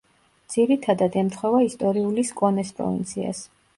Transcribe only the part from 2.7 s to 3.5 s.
პროვინციას.